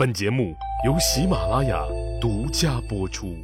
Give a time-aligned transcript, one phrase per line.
[0.00, 0.56] 本节目
[0.86, 1.84] 由喜马拉雅
[2.18, 3.36] 独家播出。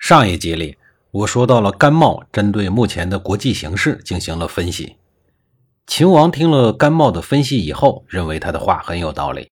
[0.00, 0.76] 上一集里，
[1.12, 4.96] 我说到了甘茂针对目前的国际形势进行了分析。
[5.86, 9.48] 秦王听了甘茂的分析以后，认为他的话很有道理，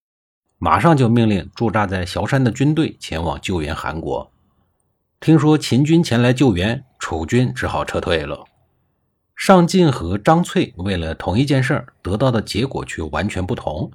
[0.57, 4.29] 马上就命令驻扎在崤山的军队前往救援韩国。
[5.21, 8.43] 听说秦军前来救援，楚军只好撤退了。
[9.37, 13.89] 上进和张翠为了同一件事儿得到的结果却完全不同，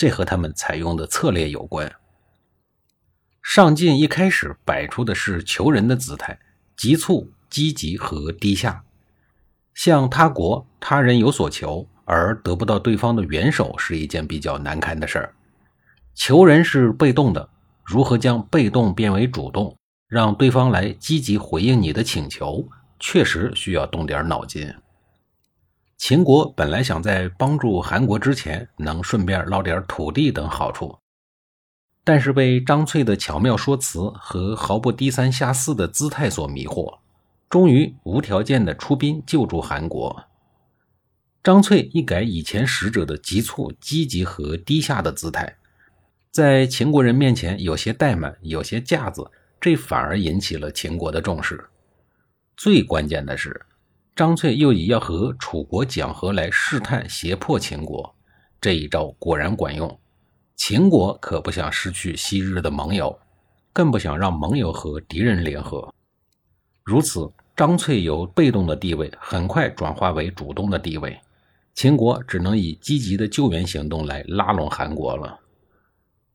[0.00, 1.92] 这和他们采用的策略有关。
[3.42, 6.38] 上进一开始摆出的是求人的姿态，
[6.74, 8.82] 急促、积极和低下，
[9.74, 15.34] 向他国他人有所求而得不到对方的援手是一件比较难堪的事儿。
[16.14, 17.50] 求人是被动的，
[17.84, 19.76] 如何将被动变为主动，
[20.08, 22.66] 让对方来积极回应你的请求？
[22.98, 24.74] 确实需要动点脑筋。
[26.00, 30.98] 秦国本来想在帮助韩国之前，能顺便捞点土地等好处，
[32.02, 36.98] 但是被张翠的巧妙说辞和毫不低三下四的姿态所迷惑，
[37.50, 40.24] 终于无条件的出兵救助韩国。
[41.44, 45.54] 张翠一改以前使者的急促、积极和低下的姿态，
[46.30, 51.62] 在秦国人面前有些怠慢，有些架子，这反而引起了秦国的重视。
[52.56, 53.66] 最关键的是，
[54.20, 58.14] 张翠又以要和楚国讲和来试探胁迫秦国，
[58.60, 59.98] 这一招果然管用。
[60.56, 63.18] 秦国可不想失去昔日的盟友，
[63.72, 65.90] 更不想让盟友和敌人联合。
[66.84, 71.18] 如此，张翠由被动的地位很快转化为主动的地位，
[71.72, 75.40] 秦国只能以积极的救援行动来拉拢韩国了。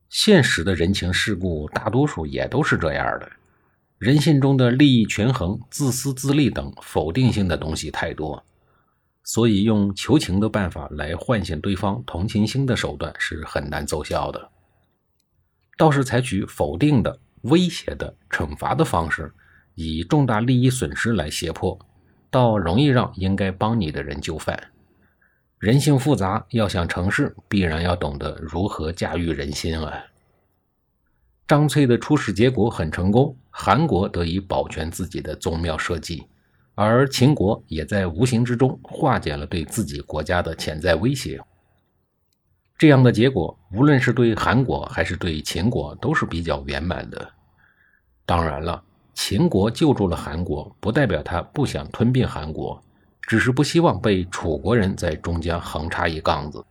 [0.09, 3.31] 现实的人情世故，大多数也都是这样的。
[3.97, 8.43] 人性中的利益权衡、自私自利等否定性的东西太多，
[9.23, 14.49] 所以用求情的办法来唤醒对方同情心的手段是很难奏效的。
[15.77, 19.33] 倒是采取否定的、威胁的、惩罚的方式，
[19.75, 21.79] 以重大利益损失来胁迫，
[22.29, 24.71] 倒容易让应该帮你的人就范。
[25.57, 30.03] 人性复杂，要想成事，必然要懂得如何驾驭人心啊。
[31.47, 36.27] 张翠的出使结果很成功，韩国得以保全自己的宗庙社稷，
[36.73, 41.39] 而秦国也在无形之中化解了对自己国家的潜在威胁。
[42.79, 47.29] 这样的结果，无论是对韩国还是对秦国，都是比较圆满的。
[48.25, 52.81] 当然了，秦国救助了韩国，不代表他不想吞并韩国，
[53.21, 56.65] 只是不希望被楚国人在中间横插一杠子。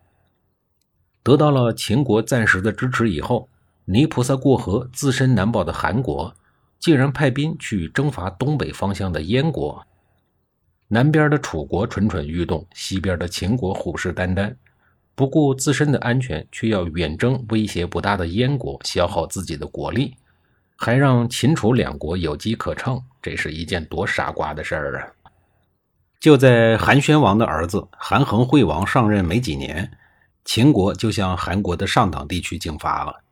[1.22, 3.48] 得到了秦国暂时的支持以后。
[3.86, 6.34] 泥菩萨过河，自身难保的韩国，
[6.78, 9.86] 竟然派兵去征伐东北方向的燕国。
[10.88, 14.54] 南边的楚国蠢蠢欲动，西边的秦国虎视眈眈，
[15.14, 20.14] 不顾自身的安全，却要远征威胁不大的燕国，消耗自己的国力，
[20.76, 25.08] 还让秦楚两国有机可乘，这是一件多傻瓜的事儿啊！
[26.20, 29.90] 就在韩宣王的儿子韩恒惠王上任没几年，
[30.44, 33.22] 秦国就向韩国的上党地区进发了。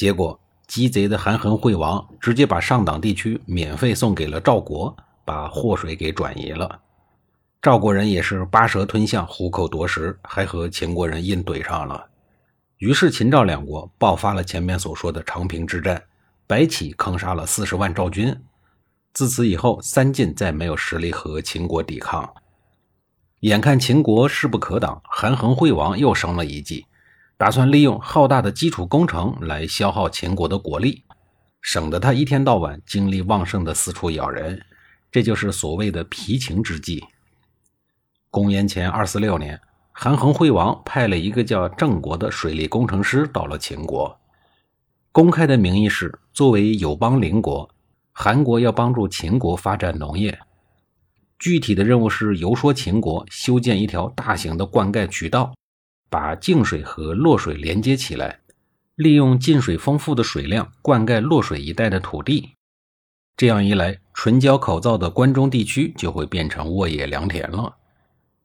[0.00, 4.96] 结果，鸡贼的韩恒惠王直接把上党地区免费送给了赵国，
[5.26, 6.80] 把祸水给转移了。
[7.60, 12.02] 赵国人也是八蛇吞象，虎口夺食，还和秦国人硬怼上了。
[12.78, 16.02] 于是秦赵两国爆发了前面所说的长平之战，
[16.46, 18.34] 白起坑杀了四十万赵军。
[19.12, 22.26] 自此以后，三晋再没有实力和秦国抵抗。
[23.40, 26.86] 眼看秦国势不可挡，韩恒惠王又生了一计。
[27.40, 31.04] 打算利用浩大的基础工程来消耗秦国的国力，
[31.62, 34.62] 省得他一天到晚精力旺盛的四处咬人，
[35.10, 37.02] 这就是所谓的皮情之计。
[38.28, 39.58] 公元前二四六年，
[39.90, 44.20] 韩恒惠王派了一个叫郑国的水利工程师到了秦国，
[45.10, 47.70] 公开的名义是作为友邦邻国，
[48.12, 50.38] 韩国要帮助秦国发展农业，
[51.38, 55.54] 具体的任务是游说秦国修建一条大型的灌溉渠道。
[56.10, 58.40] 把静水和洛水连接起来，
[58.96, 62.50] 利用进水丰富的水量灌溉洛水一带的土地。
[63.36, 67.76] 这样一来，唇焦口燥的关中地区就会变成沃野良田了。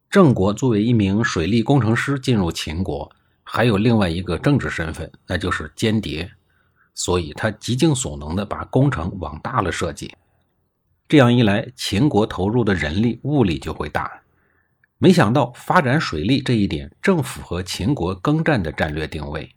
[0.09, 3.11] 郑国作为一名水利工程师进入秦国，
[3.43, 6.31] 还有另外一个政治身份，那就是间谍。
[6.93, 10.13] 所以他极尽所能的把工程往大了设计。
[11.09, 14.09] 这样一来，秦国投入的人力物力就会大。
[15.05, 19.47] 没想到发展水利这一点正符合秦国耕战的战略定位。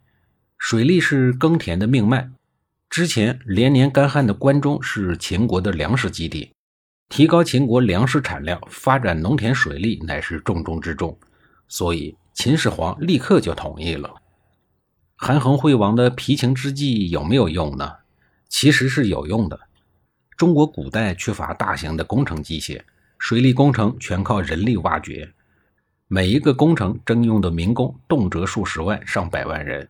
[0.59, 2.29] 水利是耕田的命脉。
[2.87, 6.53] 之前连年干旱的关中是秦国的粮食基地，
[7.09, 11.17] 提高秦国粮食产量，发展农田水利乃是重中之重。
[11.67, 14.13] 所以秦始皇立刻就同意了。
[15.15, 17.91] 韩恒惠王的皮情之计有没有用呢？
[18.49, 19.59] 其实是有用的。
[20.37, 22.79] 中国古代缺乏大型的工程机械，
[23.17, 25.33] 水利工程全靠人力挖掘，
[26.11, 29.87] 每一个工程征用的民工动辄数十万、上百万人，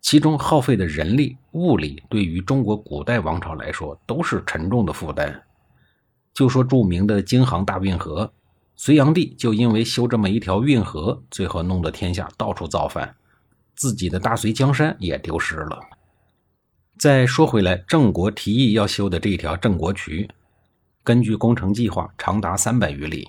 [0.00, 5.44] 其中耗费的人力、物力，对于中国古代王朝来说都是沉重的负担。
[6.34, 8.32] 就说著名的京杭大运河，
[8.74, 13.14] 隋炀帝就因为修这么一条运河，最后弄得天下到处造反，
[13.76, 15.78] 自己的大隋江山也丢失了。
[16.98, 20.28] 再说回来，郑国提议要修的这条郑国渠，
[21.04, 23.28] 根据工程计划，长达三百余里。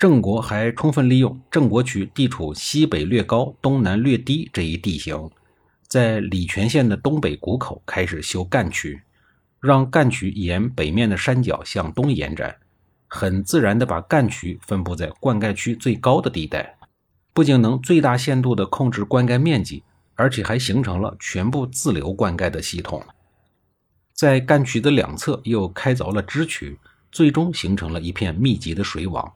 [0.00, 5.30] 郑国还充分利用郑国渠地处西北略高、东南略低这一地形，
[5.88, 9.02] 在礼泉县的东北谷口开始修干渠。
[9.60, 12.56] 让干渠沿北面的山脚向东延展，
[13.08, 16.78] 很自然地把干渠分布在灌溉区最高的地带，
[17.34, 19.82] 不仅能最大限度地控制灌溉面积，
[20.14, 23.04] 而且还形成了全部自流灌溉的系统。
[24.14, 26.78] 在干渠的两侧又开凿了支渠，
[27.12, 29.30] 最终形成了一片密集的水网，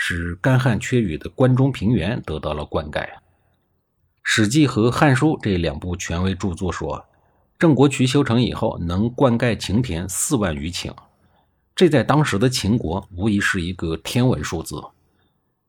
[0.00, 3.00] 使干旱缺雨的关中平原得到了灌溉。
[4.22, 7.04] 《史记》和《汉书》这两部权威著作说。
[7.58, 10.94] 郑国渠修成以后，能灌溉秦田四万余顷，
[11.74, 14.80] 这在当时的秦国无疑是一个天文数字。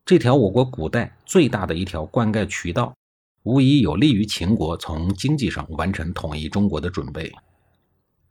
[0.05, 2.93] 这条我国古代最大的一条灌溉渠道，
[3.41, 7.33] 无疑有利于秦国从经济上完成统一中国的准备。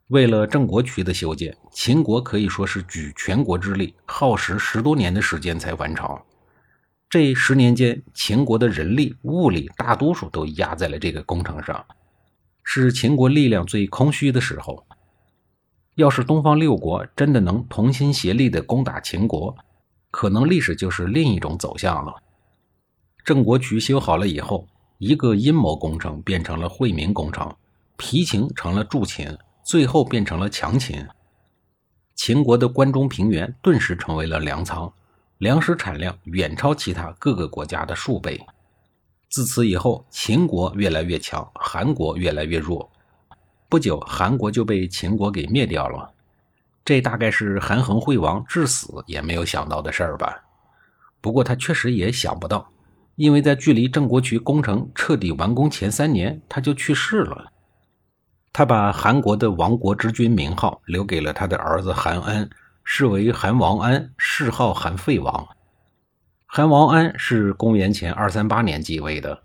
[0.09, 6.19] 为了郑国渠的修建，秦国可以说是举全国之力，耗时十多年的时间才完成。
[7.11, 11.85] 这十年间，秦国的人力物力大多数都压在了这个工程上。
[12.65, 14.87] 是秦国力量最空虚的时候。
[15.97, 19.55] 要是东方六国真的能同心协力地攻打秦国，
[20.11, 22.15] 可能历史就是另一种走向了。
[23.25, 24.67] 郑国渠修好了以后，
[24.99, 27.55] 一个阴谋工程变成了惠民工程，
[27.97, 29.37] 皮秦成了助秦，
[29.69, 31.07] 最后变成了强秦。
[32.15, 34.91] 秦国的关中平原顿时成为了粮仓，
[35.37, 38.41] 粮食产量远超其他各个国家的数倍。
[39.29, 42.91] 自此以后，秦国越来越强，韩国越来越弱。
[43.69, 46.11] 不久，韩国就被秦国给灭掉了。
[46.83, 50.45] 这大概是韩恒惠王至死也没有想到的事儿吧？
[51.21, 52.73] 不过他确实也想不到，
[53.17, 57.53] 因为在距离郑国渠工程彻底完工前三年，他就去世了。
[58.59, 62.51] 他把韩国的亡国之君名号留给了他的儿子韩安，
[62.83, 65.47] 是为韩王安，谥号韩废王。
[66.45, 69.41] 韩王安是公元前二三八年继位的，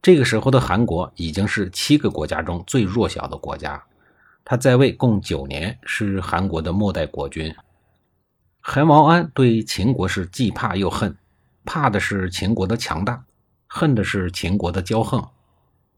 [0.00, 3.82] 这个时候的韩国已经是七个国家中最弱小的国家。
[4.44, 7.52] 他在位共九年，是韩国的末代国君。
[8.60, 11.16] 韩王安对秦国是既怕又恨，
[11.64, 13.24] 怕的是秦国的强大，
[13.66, 15.26] 恨的是秦国的骄横。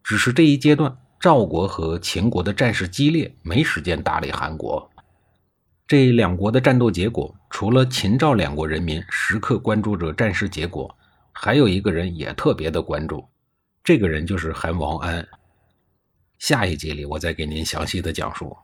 [0.02, 4.90] 只是这一阶段，赵国和秦国的战事激烈，没时间打理韩国。
[5.86, 10.94] 这两国的战斗结果，除了秦赵两国人民时刻关注着战事结果，
[11.32, 13.26] 还有一个人也特别的关注，
[13.82, 15.26] 这个人就是韩王安。
[16.38, 18.54] 下一集里，我再给您详细的讲述。